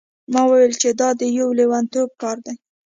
ما 0.31 0.41
وویل 0.47 0.73
چې 0.81 0.89
دا 0.99 1.09
د 1.19 1.21
یو 1.37 1.47
لیونتوب 1.57 2.09
کار 2.21 2.37
دی. 2.45 2.55